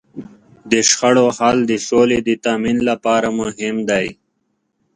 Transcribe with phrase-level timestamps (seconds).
[0.71, 4.07] د شخړو حل د سولې د تامین لپاره مهم دی.